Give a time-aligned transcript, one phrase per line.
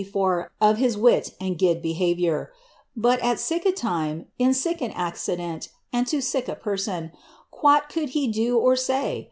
[0.01, 2.51] 283 before of his wit and guid behaviour;
[2.95, 7.11] but, at sic a time, in sic an acci dent, and to sic a person,
[7.53, 9.19] quhat could he do or say?